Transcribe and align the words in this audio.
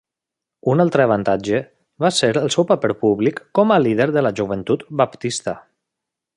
Un 0.71 0.79
altre 0.85 1.03
avantatge 1.09 1.59
va 2.05 2.11
ser 2.21 2.31
el 2.41 2.49
seu 2.57 2.67
paper 2.73 2.93
públic 3.03 3.45
com 3.61 3.75
a 3.75 3.79
líder 3.87 4.11
de 4.17 4.27
la 4.29 4.35
joventut 4.41 4.89
baptista. 5.03 5.59